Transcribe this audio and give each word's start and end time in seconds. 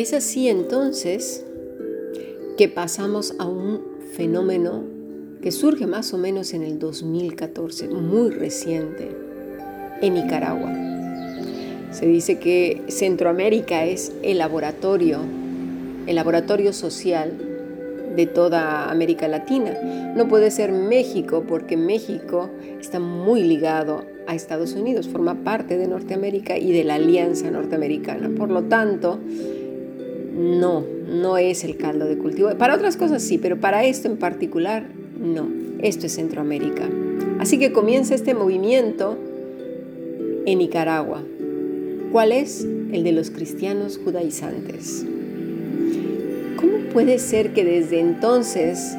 Es 0.00 0.14
así 0.14 0.48
entonces 0.48 1.44
que 2.56 2.70
pasamos 2.70 3.34
a 3.38 3.44
un 3.44 3.82
fenómeno 4.14 4.82
que 5.42 5.52
surge 5.52 5.86
más 5.86 6.14
o 6.14 6.16
menos 6.16 6.54
en 6.54 6.62
el 6.62 6.78
2014, 6.78 7.88
muy 7.88 8.30
reciente, 8.30 9.14
en 10.00 10.14
Nicaragua. 10.14 10.72
Se 11.92 12.06
dice 12.06 12.38
que 12.38 12.80
Centroamérica 12.88 13.84
es 13.84 14.12
el 14.22 14.38
laboratorio, 14.38 15.18
el 16.06 16.16
laboratorio 16.16 16.72
social 16.72 17.36
de 18.16 18.24
toda 18.24 18.90
América 18.90 19.28
Latina. 19.28 19.78
No 20.16 20.28
puede 20.28 20.50
ser 20.50 20.72
México 20.72 21.44
porque 21.46 21.76
México 21.76 22.48
está 22.80 23.00
muy 23.00 23.42
ligado 23.42 24.06
a 24.26 24.34
Estados 24.34 24.72
Unidos, 24.72 25.08
forma 25.08 25.44
parte 25.44 25.76
de 25.76 25.86
Norteamérica 25.86 26.56
y 26.56 26.72
de 26.72 26.84
la 26.84 26.94
Alianza 26.94 27.50
Norteamericana. 27.50 28.30
Por 28.34 28.48
lo 28.48 28.62
tanto, 28.62 29.18
no, 30.40 30.84
no 31.06 31.36
es 31.36 31.64
el 31.64 31.76
caldo 31.76 32.06
de 32.06 32.16
cultivo. 32.16 32.50
Para 32.56 32.74
otras 32.74 32.96
cosas 32.96 33.22
sí, 33.22 33.36
pero 33.36 33.60
para 33.60 33.84
esto 33.84 34.08
en 34.08 34.16
particular 34.16 34.86
no. 35.18 35.48
Esto 35.82 36.06
es 36.06 36.14
Centroamérica. 36.14 36.88
Así 37.38 37.58
que 37.58 37.72
comienza 37.72 38.14
este 38.14 38.34
movimiento 38.34 39.18
en 40.46 40.58
Nicaragua. 40.58 41.22
¿Cuál 42.10 42.32
es? 42.32 42.66
El 42.92 43.04
de 43.04 43.12
los 43.12 43.30
cristianos 43.30 44.00
judaizantes. 44.02 45.04
¿Cómo 46.56 46.78
puede 46.92 47.18
ser 47.18 47.52
que 47.52 47.64
desde 47.64 48.00
entonces 48.00 48.96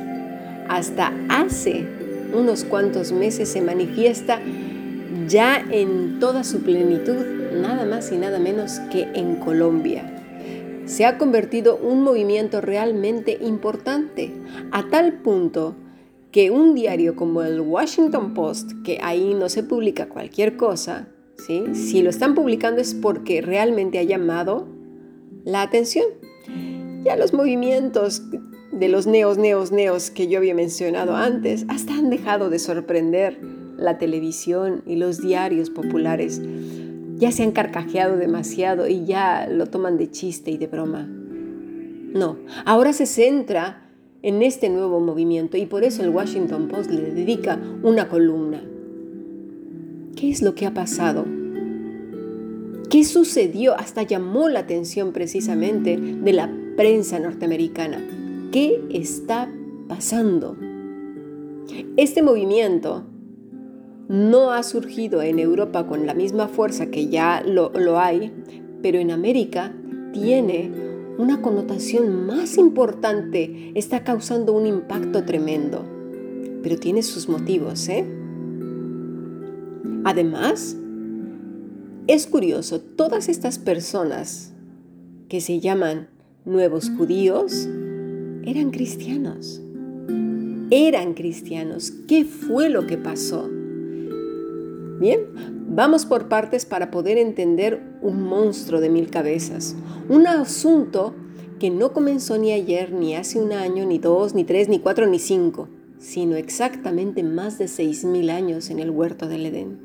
hasta 0.69 1.11
hace 1.27 1.85
unos 2.33 2.63
cuantos 2.63 3.11
meses 3.11 3.49
se 3.49 3.61
manifiesta 3.61 4.39
ya 5.27 5.57
en 5.71 6.19
toda 6.19 6.43
su 6.43 6.61
plenitud, 6.61 7.25
nada 7.61 7.85
más 7.85 8.11
y 8.11 8.17
nada 8.17 8.39
menos 8.39 8.79
que 8.91 9.07
en 9.13 9.35
Colombia? 9.35 10.10
Se 10.91 11.05
ha 11.05 11.17
convertido 11.17 11.77
un 11.77 12.03
movimiento 12.03 12.59
realmente 12.59 13.37
importante, 13.39 14.29
a 14.71 14.89
tal 14.89 15.21
punto 15.21 15.73
que 16.33 16.51
un 16.51 16.75
diario 16.75 17.15
como 17.15 17.43
el 17.43 17.61
Washington 17.61 18.33
Post, 18.33 18.71
que 18.83 18.99
ahí 19.01 19.33
no 19.33 19.47
se 19.47 19.63
publica 19.63 20.09
cualquier 20.09 20.57
cosa, 20.57 21.07
¿sí? 21.37 21.63
si 21.73 22.01
lo 22.01 22.09
están 22.09 22.35
publicando 22.35 22.81
es 22.81 22.93
porque 22.93 23.41
realmente 23.41 23.99
ha 23.99 24.03
llamado 24.03 24.67
la 25.45 25.61
atención. 25.61 26.07
Ya 27.05 27.15
los 27.15 27.33
movimientos 27.33 28.23
de 28.73 28.89
los 28.89 29.07
neos, 29.07 29.37
neos, 29.37 29.71
neos 29.71 30.11
que 30.11 30.27
yo 30.27 30.39
había 30.39 30.55
mencionado 30.55 31.15
antes, 31.15 31.63
hasta 31.69 31.93
han 31.93 32.09
dejado 32.09 32.49
de 32.49 32.59
sorprender 32.59 33.39
la 33.77 33.97
televisión 33.97 34.83
y 34.85 34.97
los 34.97 35.21
diarios 35.21 35.69
populares 35.69 36.41
ya 37.21 37.31
se 37.31 37.43
han 37.43 37.51
carcajeado 37.51 38.17
demasiado 38.17 38.87
y 38.87 39.05
ya 39.05 39.47
lo 39.47 39.67
toman 39.67 39.99
de 39.99 40.09
chiste 40.09 40.49
y 40.49 40.57
de 40.57 40.65
broma. 40.65 41.07
No, 41.07 42.37
ahora 42.65 42.93
se 42.93 43.05
centra 43.05 43.87
en 44.23 44.41
este 44.41 44.69
nuevo 44.69 44.99
movimiento 44.99 45.55
y 45.55 45.67
por 45.67 45.83
eso 45.83 46.01
el 46.01 46.09
Washington 46.09 46.67
Post 46.67 46.89
le 46.89 47.11
dedica 47.11 47.59
una 47.83 48.09
columna. 48.09 48.63
¿Qué 50.15 50.31
es 50.31 50.41
lo 50.41 50.55
que 50.55 50.65
ha 50.65 50.73
pasado? 50.73 51.25
¿Qué 52.89 53.03
sucedió? 53.03 53.77
Hasta 53.77 54.01
llamó 54.01 54.49
la 54.49 54.61
atención 54.61 55.13
precisamente 55.13 55.97
de 55.97 56.33
la 56.33 56.51
prensa 56.75 57.19
norteamericana. 57.19 58.03
¿Qué 58.51 58.83
está 58.91 59.47
pasando? 59.87 60.57
Este 61.97 62.23
movimiento 62.23 63.05
no 64.11 64.51
ha 64.51 64.61
surgido 64.61 65.21
en 65.21 65.39
Europa 65.39 65.87
con 65.87 66.05
la 66.05 66.13
misma 66.13 66.49
fuerza 66.49 66.87
que 66.87 67.07
ya 67.07 67.41
lo, 67.45 67.71
hay, 67.97 68.29
pero 68.81 68.99
en 68.99 69.09
América 69.09 69.73
tiene 70.11 70.69
una 71.17 71.41
connotación 71.41 72.25
más 72.25 72.57
importante, 72.57 73.71
está 73.73 74.03
causando 74.03 74.51
un 74.51 74.65
impacto 74.65 75.23
tremendo, 75.23 75.85
pero 76.61 76.77
tiene 76.77 77.03
sus 77.03 77.29
motivos, 77.29 77.87
¿eh? 77.87 78.05
Además, 80.03 80.75
es 82.07 82.27
curioso, 82.27 82.81
todas 82.81 83.29
estas 83.29 83.59
personas 83.59 84.51
que 85.29 85.39
se 85.39 85.61
llaman 85.61 86.09
nuevos 86.43 86.91
judíos 86.97 87.69
eran 88.43 88.71
cristianos. 88.71 89.61
Eran 90.69 91.13
cristianos. 91.13 91.91
¿Qué 92.07 92.25
fue 92.25 92.69
lo 92.69 92.87
que 92.87 92.97
pasó? 92.97 93.49
Bien, 95.01 95.21
vamos 95.67 96.05
por 96.05 96.27
partes 96.27 96.63
para 96.67 96.91
poder 96.91 97.17
entender 97.17 97.81
un 98.03 98.21
monstruo 98.21 98.79
de 98.79 98.91
mil 98.91 99.09
cabezas, 99.09 99.75
un 100.09 100.27
asunto 100.27 101.15
que 101.59 101.71
no 101.71 101.91
comenzó 101.91 102.37
ni 102.37 102.51
ayer, 102.51 102.93
ni 102.93 103.15
hace 103.15 103.41
un 103.41 103.51
año, 103.51 103.83
ni 103.83 103.97
dos, 103.97 104.35
ni 104.35 104.43
tres, 104.43 104.69
ni 104.69 104.77
cuatro, 104.77 105.07
ni 105.07 105.17
cinco, 105.17 105.69
sino 105.97 106.35
exactamente 106.35 107.23
más 107.23 107.57
de 107.57 107.67
seis 107.67 108.05
mil 108.05 108.29
años 108.29 108.69
en 108.69 108.77
el 108.77 108.91
huerto 108.91 109.27
del 109.27 109.47
Edén. 109.47 109.79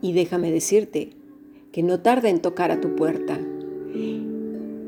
Y 0.00 0.12
déjame 0.12 0.52
decirte 0.52 1.10
que 1.72 1.82
no 1.82 1.98
tarda 1.98 2.28
en 2.28 2.40
tocar 2.40 2.70
a 2.70 2.80
tu 2.80 2.94
puerta. 2.94 3.40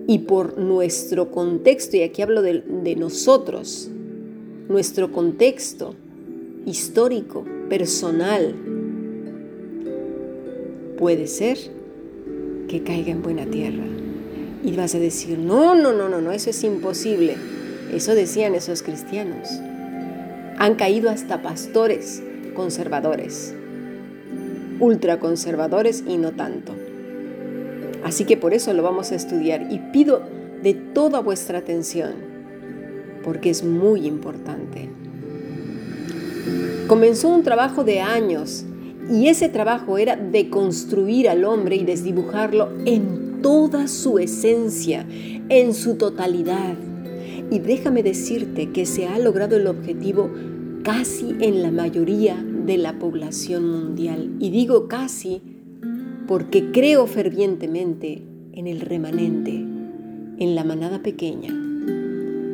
Y 0.06 0.19
por 0.28 0.59
nuestro 0.59 1.33
contexto, 1.33 1.97
y 1.97 2.03
aquí 2.03 2.22
hablo 2.22 2.43
de, 2.43 2.60
de 2.60 2.94
nosotros, 2.94 3.91
nuestro 4.69 5.10
contexto 5.10 5.97
histórico, 6.66 7.44
personal, 7.69 8.55
puede 11.00 11.27
ser 11.27 11.56
que 12.69 12.84
caiga 12.84 13.11
en 13.11 13.22
buena 13.22 13.47
tierra. 13.47 13.84
Y 14.62 14.77
vas 14.77 14.94
a 14.94 14.99
decir, 14.99 15.38
no, 15.38 15.75
no, 15.75 15.94
no, 15.94 16.11
no, 16.11 16.21
no, 16.21 16.31
eso 16.31 16.50
es 16.50 16.62
imposible. 16.62 17.37
Eso 17.93 18.15
decían 18.15 18.55
esos 18.55 18.83
cristianos. 18.83 19.49
Han 20.59 20.75
caído 20.75 21.09
hasta 21.09 21.41
pastores 21.41 22.22
conservadores, 22.55 23.55
ultraconservadores 24.78 26.05
y 26.06 26.19
no 26.19 26.33
tanto. 26.33 26.75
Así 28.05 28.27
que 28.27 28.37
por 28.37 28.53
eso 28.53 28.72
lo 28.75 28.83
vamos 28.83 29.10
a 29.10 29.15
estudiar 29.15 29.72
y 29.72 29.78
pido 29.93 30.22
de 30.62 30.75
toda 30.75 31.21
vuestra 31.21 31.59
atención, 31.59 32.12
porque 33.25 33.49
es 33.49 33.65
muy 33.65 34.06
importante. 34.06 34.91
Comenzó 36.87 37.28
un 37.28 37.43
trabajo 37.43 37.84
de 37.84 38.00
años 38.00 38.66
y 39.10 39.26
ese 39.26 39.48
trabajo 39.48 39.98
era 39.98 40.16
de 40.16 40.48
construir 40.48 41.28
al 41.28 41.44
hombre 41.44 41.76
y 41.76 41.84
desdibujarlo 41.84 42.71
en 42.87 43.43
toda 43.43 43.88
su 43.88 44.19
esencia, 44.19 45.04
en 45.48 45.75
su 45.75 45.97
totalidad. 45.97 46.76
Y 47.50 47.59
déjame 47.59 48.04
decirte 48.04 48.71
que 48.71 48.87
se 48.87 49.09
ha 49.09 49.19
logrado 49.19 49.56
el 49.56 49.66
objetivo 49.66 50.31
casi 50.84 51.34
en 51.41 51.62
la 51.62 51.72
mayoría 51.72 52.37
de 52.37 52.78
la 52.78 52.98
población 52.98 53.69
mundial. 53.69 54.37
Y 54.38 54.50
digo 54.50 54.87
casi 54.87 55.42
porque 56.28 56.71
creo 56.71 57.09
fervientemente 57.09 58.22
en 58.53 58.69
el 58.69 58.81
remanente, 58.81 59.50
en 59.50 60.54
la 60.54 60.62
manada 60.62 61.03
pequeña. 61.03 61.53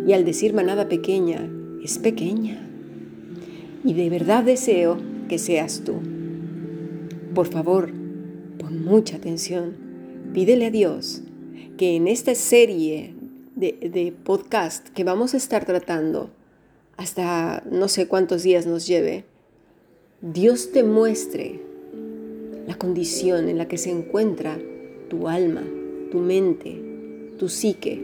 Y 0.06 0.12
al 0.14 0.24
decir 0.24 0.54
manada 0.54 0.88
pequeña, 0.88 1.46
es 1.82 1.98
pequeña. 1.98 2.66
Y 3.84 3.92
de 3.92 4.08
verdad 4.08 4.44
deseo 4.44 4.96
que 5.28 5.38
seas 5.38 5.82
tú. 5.84 6.15
Por 7.36 7.48
favor, 7.48 7.90
pon 8.58 8.82
mucha 8.82 9.18
atención. 9.18 9.76
Pídele 10.32 10.64
a 10.64 10.70
Dios 10.70 11.20
que 11.76 11.94
en 11.94 12.08
esta 12.08 12.34
serie 12.34 13.14
de, 13.54 14.14
podcast 14.24 14.88
que 14.88 15.04
vamos 15.04 15.34
a 15.34 15.36
estar 15.36 15.66
tratando, 15.66 16.30
hasta 16.96 17.62
no 17.70 17.88
sé 17.88 18.08
cuántos 18.08 18.42
días 18.42 18.66
nos 18.66 18.86
lleve, 18.86 19.26
Dios 20.22 20.72
te 20.72 20.82
muestre 20.82 21.60
la 22.66 22.78
condición 22.78 23.50
en 23.50 23.58
la 23.58 23.68
que 23.68 23.76
se 23.76 23.90
encuentra 23.90 24.58
tu 25.10 25.28
alma, 25.28 25.62
tu 26.10 26.20
mente, 26.20 26.80
tu 27.38 27.50
psique, 27.50 28.02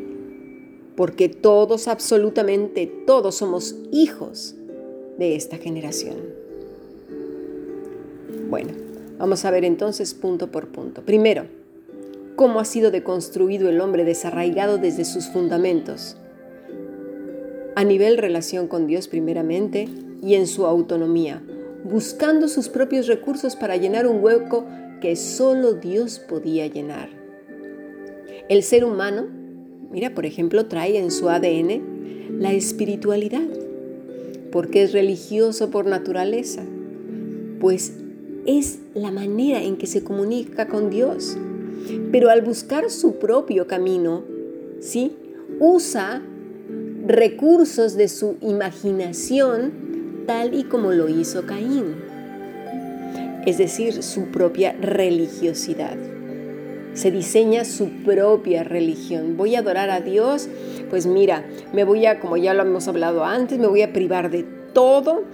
porque 0.94 1.30
todos, 1.30 1.88
absolutamente 1.88 2.86
todos 2.86 3.36
somos 3.36 3.76
hijos 3.92 4.56
de 5.18 5.36
esta 5.36 5.56
generación. 5.56 6.18
Bueno, 8.50 8.81
Vamos 9.22 9.44
a 9.44 9.52
ver 9.52 9.64
entonces 9.64 10.14
punto 10.14 10.48
por 10.48 10.72
punto. 10.72 11.02
Primero, 11.02 11.44
cómo 12.34 12.58
ha 12.58 12.64
sido 12.64 12.90
deconstruido 12.90 13.68
el 13.68 13.80
hombre 13.80 14.04
desarraigado 14.04 14.78
desde 14.78 15.04
sus 15.04 15.28
fundamentos. 15.28 16.16
A 17.76 17.84
nivel 17.84 18.18
relación 18.18 18.66
con 18.66 18.88
Dios 18.88 19.06
primeramente 19.06 19.88
y 20.20 20.34
en 20.34 20.48
su 20.48 20.66
autonomía, 20.66 21.40
buscando 21.84 22.48
sus 22.48 22.68
propios 22.68 23.06
recursos 23.06 23.54
para 23.54 23.76
llenar 23.76 24.08
un 24.08 24.24
hueco 24.24 24.66
que 25.00 25.14
solo 25.14 25.74
Dios 25.74 26.18
podía 26.18 26.66
llenar. 26.66 27.08
El 28.48 28.64
ser 28.64 28.84
humano, 28.84 29.28
mira, 29.92 30.16
por 30.16 30.26
ejemplo, 30.26 30.66
trae 30.66 30.98
en 30.98 31.12
su 31.12 31.28
ADN 31.28 32.40
la 32.40 32.52
espiritualidad, 32.54 33.46
porque 34.50 34.82
es 34.82 34.92
religioso 34.92 35.70
por 35.70 35.86
naturaleza, 35.86 36.64
pues 37.60 38.01
es 38.46 38.80
la 38.94 39.10
manera 39.10 39.62
en 39.62 39.76
que 39.76 39.86
se 39.86 40.02
comunica 40.02 40.68
con 40.68 40.90
Dios. 40.90 41.36
Pero 42.10 42.30
al 42.30 42.42
buscar 42.42 42.90
su 42.90 43.16
propio 43.16 43.66
camino, 43.66 44.22
¿sí? 44.80 45.12
Usa 45.58 46.22
recursos 47.06 47.96
de 47.96 48.08
su 48.08 48.36
imaginación 48.40 49.72
tal 50.26 50.54
y 50.54 50.64
como 50.64 50.92
lo 50.92 51.08
hizo 51.08 51.46
Caín, 51.46 51.96
es 53.44 53.58
decir, 53.58 54.02
su 54.02 54.26
propia 54.26 54.72
religiosidad. 54.72 55.96
Se 56.94 57.10
diseña 57.10 57.64
su 57.64 57.88
propia 58.04 58.62
religión. 58.62 59.36
Voy 59.36 59.56
a 59.56 59.60
adorar 59.60 59.90
a 59.90 60.00
Dios, 60.00 60.48
pues 60.90 61.06
mira, 61.06 61.44
me 61.72 61.84
voy 61.84 62.06
a, 62.06 62.20
como 62.20 62.36
ya 62.36 62.54
lo 62.54 62.62
hemos 62.62 62.86
hablado 62.86 63.24
antes, 63.24 63.58
me 63.58 63.66
voy 63.66 63.82
a 63.82 63.92
privar 63.92 64.30
de 64.30 64.44
todo. 64.72 65.24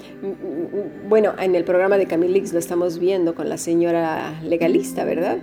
Bueno, 1.08 1.34
en 1.38 1.54
el 1.54 1.64
programa 1.64 1.98
de 1.98 2.06
Camilix 2.06 2.52
lo 2.52 2.58
estamos 2.58 2.98
viendo 2.98 3.34
con 3.34 3.48
la 3.48 3.58
señora 3.58 4.40
legalista, 4.42 5.04
¿verdad? 5.04 5.38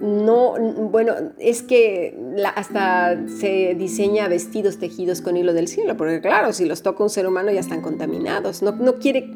no, 0.00 0.54
bueno, 0.90 1.14
es 1.38 1.62
que 1.62 2.16
hasta 2.54 3.26
se 3.28 3.74
diseña 3.74 4.28
vestidos 4.28 4.78
tejidos 4.78 5.20
con 5.20 5.36
hilo 5.36 5.52
del 5.52 5.68
cielo, 5.68 5.96
porque 5.96 6.20
claro, 6.20 6.52
si 6.52 6.64
los 6.64 6.82
toca 6.82 7.02
un 7.02 7.10
ser 7.10 7.26
humano 7.26 7.50
ya 7.50 7.60
están 7.60 7.82
contaminados. 7.82 8.62
No, 8.62 8.72
no 8.72 8.94
quiere 8.94 9.30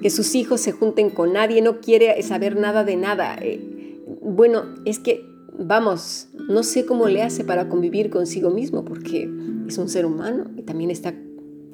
que 0.00 0.10
sus 0.10 0.34
hijos 0.34 0.60
se 0.60 0.72
junten 0.72 1.10
con 1.10 1.32
nadie, 1.32 1.62
no 1.62 1.80
quiere 1.80 2.22
saber 2.22 2.56
nada 2.56 2.84
de 2.84 2.96
nada. 2.96 3.36
Eh, 3.40 4.00
bueno, 4.22 4.64
es 4.84 4.98
que, 5.00 5.28
vamos, 5.58 6.28
no 6.48 6.62
sé 6.62 6.86
cómo 6.86 7.08
le 7.08 7.22
hace 7.22 7.44
para 7.44 7.68
convivir 7.68 8.10
consigo 8.10 8.50
mismo, 8.50 8.84
porque 8.84 9.28
es 9.66 9.78
un 9.78 9.88
ser 9.88 10.06
humano 10.06 10.44
y 10.56 10.62
también 10.62 10.90
está 10.90 11.14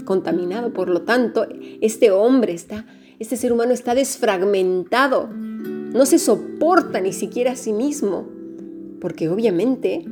contaminado. 0.05 0.73
Por 0.73 0.89
lo 0.89 1.03
tanto, 1.03 1.47
este 1.81 2.11
hombre 2.11 2.53
está, 2.53 2.87
este 3.19 3.37
ser 3.37 3.53
humano 3.53 3.73
está 3.73 3.95
desfragmentado 3.95 5.29
no 5.93 6.07
se 6.07 6.21
soporta 6.21 7.01
ni 7.01 7.13
siquiera 7.13 7.53
a 7.53 7.57
sí 7.57 7.73
mismo, 7.73 8.29
porque 9.01 9.29
obviamente 9.29 10.05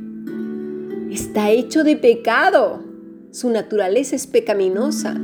está 1.09 1.51
hecho 1.51 1.85
de 1.85 1.95
pecado. 1.95 2.83
Su 3.31 3.49
naturaleza 3.49 4.15
es 4.15 4.27
pecaminosa. 4.27 5.17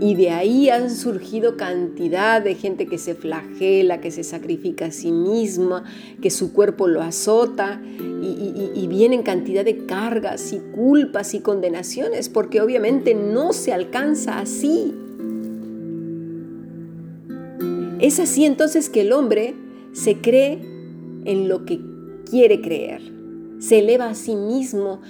Y 0.00 0.14
de 0.14 0.30
ahí 0.30 0.70
han 0.70 0.90
surgido 0.90 1.58
cantidad 1.58 2.40
de 2.40 2.54
gente 2.54 2.86
que 2.86 2.96
se 2.96 3.14
flagela, 3.14 4.00
que 4.00 4.10
se 4.10 4.24
sacrifica 4.24 4.86
a 4.86 4.92
sí 4.92 5.12
misma, 5.12 5.84
que 6.22 6.30
su 6.30 6.54
cuerpo 6.54 6.88
lo 6.88 7.02
azota, 7.02 7.82
y, 8.22 8.70
y, 8.74 8.86
vienen 8.86 9.22
cantidad 9.22 9.64
de 9.64 9.84
cargas 9.86 10.52
y 10.52 10.58
culpas 10.74 11.34
y 11.34 11.40
condenaciones, 11.40 12.28
porque 12.30 12.60
obviamente 12.60 13.14
no 13.14 13.52
se 13.52 13.72
alcanza 13.72 14.40
así. 14.40 14.94
Es 18.00 18.18
así 18.20 18.46
entonces 18.46 18.88
que 18.88 19.02
el 19.02 19.12
hombre 19.12 19.54
se 19.92 20.16
cree 20.16 20.58
en 21.24 21.48
lo 21.48 21.66
que 21.66 21.80
quiere 22.28 22.62
creer. 22.62 23.02
Se 23.58 23.80
eleva 23.80 24.08
a 24.08 24.14
sí 24.14 24.36
mismo 24.36 25.02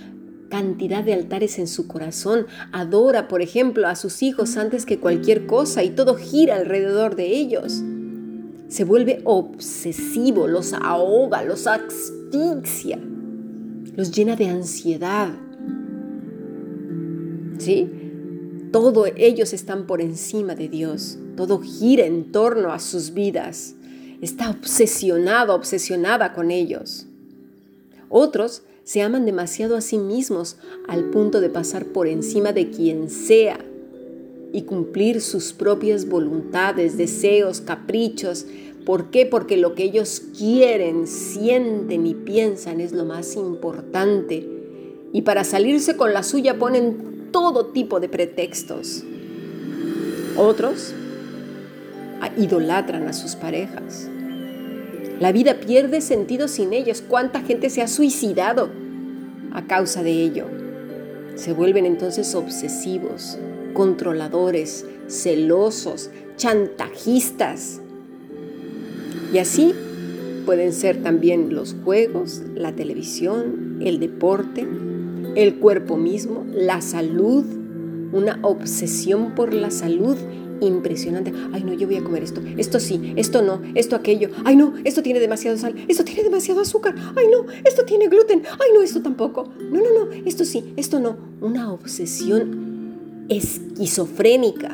cantidad 0.50 1.02
de 1.02 1.14
altares 1.14 1.58
en 1.58 1.66
su 1.66 1.86
corazón, 1.86 2.46
adora, 2.72 3.28
por 3.28 3.40
ejemplo, 3.40 3.88
a 3.88 3.96
sus 3.96 4.22
hijos 4.22 4.58
antes 4.58 4.84
que 4.84 4.98
cualquier 4.98 5.46
cosa 5.46 5.82
y 5.82 5.90
todo 5.90 6.16
gira 6.16 6.56
alrededor 6.56 7.16
de 7.16 7.28
ellos. 7.28 7.82
Se 8.68 8.84
vuelve 8.84 9.22
obsesivo, 9.24 10.46
los 10.46 10.74
ahoga, 10.74 11.42
los 11.42 11.66
asfixia, 11.66 12.98
los 13.96 14.10
llena 14.10 14.36
de 14.36 14.48
ansiedad. 14.48 15.30
¿Sí? 17.58 17.88
Todo 18.70 19.06
ellos 19.16 19.52
están 19.52 19.86
por 19.86 20.00
encima 20.00 20.54
de 20.54 20.68
Dios. 20.68 21.18
Todo 21.36 21.60
gira 21.60 22.04
en 22.04 22.30
torno 22.30 22.72
a 22.72 22.78
sus 22.78 23.12
vidas. 23.14 23.74
Está 24.20 24.50
obsesionado, 24.50 25.54
obsesionada 25.54 26.32
con 26.32 26.50
ellos. 26.50 27.06
Otros 28.08 28.62
se 28.90 29.02
aman 29.02 29.24
demasiado 29.24 29.76
a 29.76 29.82
sí 29.82 29.98
mismos 29.98 30.56
al 30.88 31.10
punto 31.10 31.40
de 31.40 31.48
pasar 31.48 31.84
por 31.84 32.08
encima 32.08 32.52
de 32.52 32.70
quien 32.70 33.08
sea 33.08 33.60
y 34.52 34.62
cumplir 34.62 35.20
sus 35.20 35.52
propias 35.52 36.08
voluntades, 36.08 36.98
deseos, 36.98 37.60
caprichos. 37.60 38.46
¿Por 38.84 39.12
qué? 39.12 39.26
Porque 39.26 39.56
lo 39.56 39.76
que 39.76 39.84
ellos 39.84 40.20
quieren, 40.36 41.06
sienten 41.06 42.04
y 42.04 42.14
piensan 42.14 42.80
es 42.80 42.90
lo 42.90 43.04
más 43.04 43.36
importante. 43.36 44.44
Y 45.12 45.22
para 45.22 45.44
salirse 45.44 45.96
con 45.96 46.12
la 46.12 46.24
suya 46.24 46.58
ponen 46.58 47.28
todo 47.30 47.66
tipo 47.66 48.00
de 48.00 48.08
pretextos. 48.08 49.04
Otros 50.36 50.94
idolatran 52.36 53.06
a 53.06 53.12
sus 53.12 53.36
parejas. 53.36 54.08
La 55.20 55.30
vida 55.30 55.60
pierde 55.60 56.00
sentido 56.00 56.48
sin 56.48 56.72
ellos. 56.72 57.04
¿Cuánta 57.06 57.42
gente 57.42 57.70
se 57.70 57.82
ha 57.82 57.88
suicidado 57.88 58.79
a 59.52 59.66
causa 59.66 60.02
de 60.02 60.12
ello? 60.12 60.46
Se 61.34 61.52
vuelven 61.52 61.86
entonces 61.86 62.34
obsesivos, 62.34 63.38
controladores, 63.72 64.86
celosos, 65.08 66.10
chantajistas. 66.36 67.80
Y 69.32 69.38
así 69.38 69.74
pueden 70.46 70.72
ser 70.72 71.02
también 71.02 71.54
los 71.54 71.76
juegos, 71.84 72.42
la 72.54 72.72
televisión, 72.72 73.78
el 73.80 74.00
deporte, 74.00 74.66
el 75.36 75.56
cuerpo 75.56 75.96
mismo, 75.96 76.44
la 76.52 76.80
salud, 76.80 77.44
una 78.12 78.38
obsesión 78.42 79.34
por 79.34 79.54
la 79.54 79.70
salud 79.70 80.16
impresionante. 80.60 81.32
Ay, 81.52 81.64
no, 81.64 81.72
yo 81.72 81.86
voy 81.86 81.96
a 81.96 82.04
comer 82.04 82.22
esto. 82.22 82.40
Esto 82.56 82.80
sí, 82.80 83.12
esto 83.16 83.42
no, 83.42 83.60
esto 83.74 83.96
aquello. 83.96 84.30
Ay, 84.44 84.56
no, 84.56 84.74
esto 84.84 85.02
tiene 85.02 85.20
demasiado 85.20 85.56
sal. 85.56 85.74
Esto 85.88 86.04
tiene 86.04 86.22
demasiado 86.22 86.60
azúcar. 86.60 86.94
Ay, 87.16 87.26
no, 87.30 87.50
esto 87.64 87.84
tiene 87.84 88.08
gluten. 88.08 88.42
Ay, 88.52 88.70
no, 88.74 88.82
esto 88.82 89.02
tampoco. 89.02 89.48
No, 89.58 89.80
no, 89.80 90.04
no, 90.04 90.12
esto 90.26 90.44
sí, 90.44 90.72
esto 90.76 91.00
no. 91.00 91.16
Una 91.40 91.72
obsesión 91.72 93.26
esquizofrénica. 93.28 94.72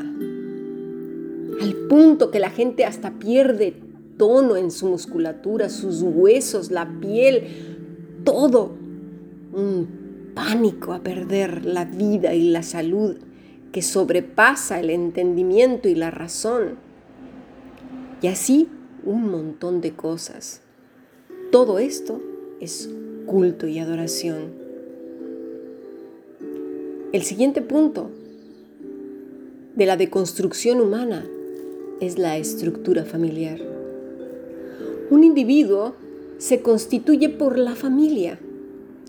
Al 1.61 1.75
punto 1.89 2.31
que 2.31 2.41
la 2.41 2.51
gente 2.51 2.85
hasta 2.85 3.19
pierde 3.19 3.75
tono 4.17 4.57
en 4.57 4.71
su 4.71 4.87
musculatura, 4.87 5.69
sus 5.69 6.03
huesos, 6.03 6.71
la 6.71 7.01
piel, 7.01 7.45
todo. 8.25 8.73
Un 9.53 10.33
pánico 10.35 10.93
a 10.93 11.03
perder 11.03 11.65
la 11.65 11.87
vida 11.87 12.35
y 12.35 12.51
la 12.51 12.63
salud 12.63 13.17
que 13.77 13.83
sobrepasa 13.83 14.81
el 14.81 14.89
entendimiento 14.89 15.87
y 15.87 15.95
la 15.95 16.11
razón. 16.11 16.77
Y 18.23 18.29
así 18.29 18.71
un 19.05 19.31
montón 19.31 19.83
de 19.83 19.93
cosas. 19.93 20.63
Todo 21.53 21.79
esto 21.79 22.23
es 22.59 22.89
culto 23.27 23.67
y 23.67 23.79
adoración. 23.79 24.51
El 27.13 27.21
siguiente 27.21 27.61
punto 27.61 28.11
de 29.75 29.85
la 29.85 29.99
deconstrucción 29.99 30.81
humana 30.81 31.27
es 32.01 32.17
la 32.17 32.39
estructura 32.39 33.05
familiar. 33.05 33.61
Un 35.11 35.23
individuo 35.23 35.97
se 36.39 36.63
constituye 36.63 37.29
por 37.29 37.59
la 37.59 37.75
familia, 37.75 38.39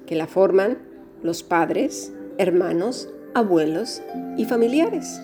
que 0.06 0.18
la 0.18 0.28
forman 0.28 0.78
los 1.24 1.42
padres, 1.42 2.12
hermanos, 2.38 3.08
abuelos 3.38 4.02
y 4.36 4.46
familiares. 4.46 5.22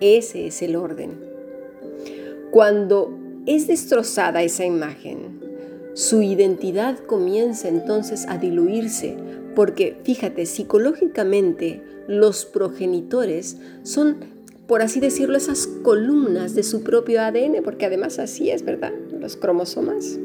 Ese 0.00 0.46
es 0.46 0.62
el 0.62 0.76
orden. 0.76 1.18
Cuando 2.50 3.18
es 3.46 3.66
destrozada 3.66 4.42
esa 4.42 4.64
imagen, 4.64 5.40
su 5.94 6.22
identidad 6.22 6.98
comienza 6.98 7.68
entonces 7.68 8.26
a 8.28 8.38
diluirse, 8.38 9.16
porque 9.56 9.96
fíjate, 10.04 10.46
psicológicamente 10.46 11.82
los 12.06 12.44
progenitores 12.44 13.56
son, 13.82 14.18
por 14.66 14.82
así 14.82 15.00
decirlo, 15.00 15.36
esas 15.36 15.66
columnas 15.66 16.54
de 16.54 16.62
su 16.62 16.84
propio 16.84 17.20
ADN, 17.22 17.62
porque 17.64 17.86
además 17.86 18.18
así 18.18 18.50
es, 18.50 18.64
¿verdad? 18.64 18.92
Los 19.18 19.36
cromosomas. 19.36 20.18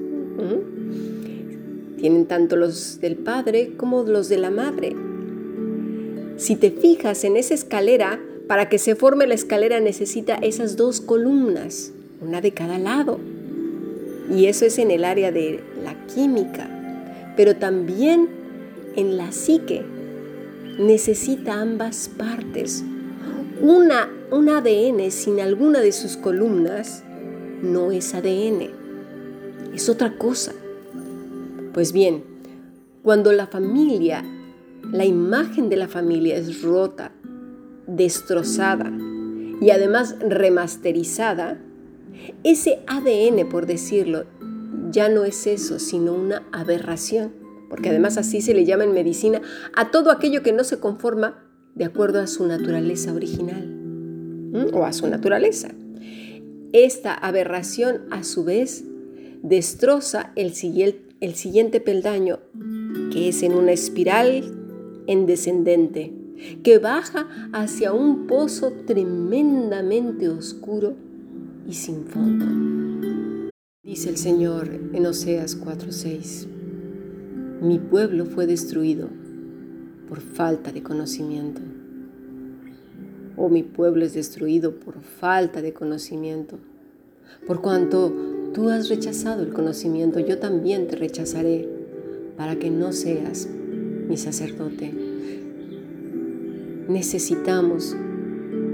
Tienen 1.98 2.26
tanto 2.26 2.56
los 2.56 3.00
del 3.00 3.16
padre 3.16 3.74
como 3.78 4.04
los 4.04 4.30
de 4.30 4.38
la 4.38 4.52
madre. 4.52 4.96
Si 6.38 6.56
te 6.56 6.72
fijas 6.72 7.24
en 7.24 7.38
esa 7.38 7.54
escalera, 7.54 8.20
para 8.48 8.70
que 8.70 8.78
se 8.78 8.96
forme 8.96 9.28
la 9.28 9.36
escalera 9.36 9.80
necesita 9.80 10.36
esas 10.36 10.76
dos 10.76 11.00
columnas, 11.02 11.92
una 12.22 12.42
de 12.42 12.52
cada 12.52 12.78
lado. 12.78 13.20
Y 14.34 14.46
eso 14.46 14.66
es 14.66 14.80
en 14.80 14.92
el 14.92 15.06
área 15.06 15.32
de 15.32 15.62
la 15.84 15.96
química, 16.08 16.70
pero 17.36 17.56
también 17.56 18.30
en 18.96 19.18
la 19.18 19.32
psique. 19.32 19.84
Necesita 20.80 21.62
ambas 21.62 22.10
partes. 22.10 22.84
Una, 23.62 24.10
un 24.32 24.50
ADN 24.50 25.12
sin 25.12 25.40
alguna 25.40 25.80
de 25.80 25.92
sus 25.92 26.18
columnas 26.18 27.04
no 27.62 27.92
es 27.92 28.14
ADN, 28.14 28.70
es 29.74 29.88
otra 29.88 30.18
cosa. 30.18 30.54
Pues 31.74 31.94
bien, 31.94 32.24
cuando 33.04 33.32
la 33.32 33.48
familia, 33.48 34.24
la 34.92 35.06
imagen 35.06 35.70
de 35.70 35.78
la 35.78 35.88
familia 35.88 36.36
es 36.36 36.62
rota, 36.62 37.12
destrozada 37.88 38.92
y 39.62 39.70
además 39.70 40.16
remasterizada, 40.20 41.60
ese 42.44 42.80
ADN, 42.88 43.50
por 43.50 43.66
decirlo, 43.66 44.26
ya 44.92 45.10
no 45.10 45.24
es 45.24 45.48
eso, 45.48 45.80
sino 45.80 46.14
una 46.14 46.44
aberración. 46.52 47.42
porque 47.70 47.90
además 47.90 48.18
así 48.18 48.42
se 48.42 48.54
le 48.54 48.66
llama 48.66 48.84
en 48.84 48.94
medicina 48.94 49.42
a 49.76 49.90
todo 49.90 50.12
aquello 50.12 50.44
que 50.44 50.54
no 50.54 50.64
se 50.64 50.80
conforma 50.80 51.44
de 51.74 51.86
acuerdo 51.86 52.20
a 52.20 52.28
su 52.28 52.46
naturaleza 52.46 53.12
original 53.12 53.68
o 54.74 54.86
a 54.86 54.94
su 54.94 55.08
naturaleza. 55.08 55.70
Esta 56.72 57.16
aberración 57.16 58.02
a 58.12 58.24
su 58.24 58.44
vez 58.44 58.84
destroza 59.42 60.32
el, 60.36 60.54
siguiente 60.54 61.80
peldaño, 61.80 62.40
que 63.12 63.30
es 63.30 63.42
en 63.42 63.54
una 63.54 63.72
espiral 63.72 64.63
en 65.08 65.26
descendente, 65.26 66.14
que 66.64 66.78
baja 66.78 67.28
hacia 67.52 67.94
un 67.94 68.28
pozo 68.28 68.72
tremendamente 68.86 70.30
oscuro 70.30 70.94
y 71.68 71.74
sin 71.74 72.06
fondo. 72.06 72.46
Dice 73.84 74.10
el 74.10 74.18
Señor 74.18 74.70
en 74.94 75.06
Oseas 75.06 75.56
4:6, 75.60 76.48
mi 77.62 77.80
pueblo 77.80 78.26
fue 78.26 78.48
destruido 78.48 79.10
por 80.10 80.22
falta 80.22 80.72
de 80.72 80.84
conocimiento. 80.84 81.62
O 83.36 83.50
mi 83.50 83.64
pueblo 83.64 84.06
es 84.06 84.14
destruido 84.14 84.76
por 84.80 85.02
falta 85.02 85.62
de 85.62 85.74
conocimiento. 85.74 86.60
Por 87.48 87.62
cuanto 87.62 88.14
tú 88.54 88.70
has 88.70 88.90
rechazado 88.90 89.44
el 89.44 89.54
conocimiento, 89.54 90.20
yo 90.20 90.40
también 90.40 90.88
te 90.88 90.96
rechazaré 90.96 91.68
para 92.38 92.58
que 92.58 92.70
no 92.70 92.92
seas 92.94 93.50
sacerdote. 94.18 94.94
Necesitamos 96.88 97.96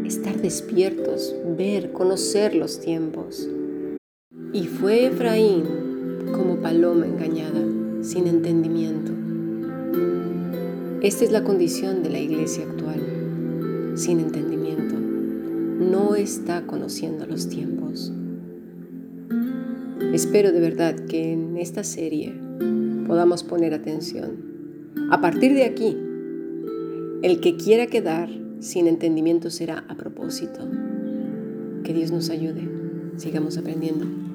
estar 0.06 0.42
despiertos, 0.42 1.36
ver, 1.58 1.92
conocer 1.92 2.56
los 2.56 2.80
tiempos. 2.80 3.48
Y 4.54 4.64
fue 4.66 5.06
Efraín 5.06 5.64
como 6.32 6.58
paloma 6.58 7.06
engañada, 7.06 7.62
sin 8.02 8.28
entendimiento. 8.28 9.12
Esta 11.02 11.24
es 11.24 11.32
la 11.32 11.44
condición 11.44 12.04
de 12.04 12.10
la 12.10 12.20
iglesia 12.20 12.64
actual, 12.64 13.94
sin 13.96 14.20
entendimiento. 14.20 14.96
No 14.96 16.16
está 16.16 16.66
conociendo 16.66 17.26
los 17.26 17.48
tiempos. 17.48 18.12
Espero 20.12 20.52
de 20.52 20.60
verdad 20.60 20.96
que 21.06 21.34
en 21.34 21.56
esta 21.58 21.84
serie 21.84 22.34
podamos 23.06 23.44
poner 23.44 23.74
atención. 23.74 24.49
A 25.12 25.22
partir 25.22 25.54
de 25.54 25.64
aquí, 25.64 25.98
el 27.24 27.40
que 27.42 27.58
quiera 27.58 27.88
quedar 27.88 28.30
sin 28.60 28.88
entendimiento 28.88 29.50
será 29.50 29.84
a 29.88 29.96
propósito. 29.96 30.60
Que 31.84 31.94
Dios 31.94 32.12
nos 32.12 32.30
ayude. 32.30 32.62
Sigamos 33.18 33.58
aprendiendo. 33.58 34.29